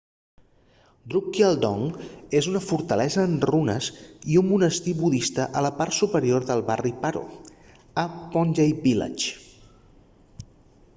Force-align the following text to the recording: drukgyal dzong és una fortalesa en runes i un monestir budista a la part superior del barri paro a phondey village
drukgyal 1.13 1.57
dzong 1.65 1.83
és 2.39 2.47
una 2.51 2.61
fortalesa 2.69 3.27
en 3.31 3.35
runes 3.51 3.91
i 4.35 4.39
un 4.43 4.49
monestir 4.53 4.95
budista 5.03 5.47
a 5.61 5.65
la 5.69 5.73
part 5.83 5.99
superior 6.01 6.49
del 6.51 6.67
barri 6.73 6.95
paro 7.07 7.25
a 8.07 8.11
phondey 8.19 8.77
village 8.91 10.47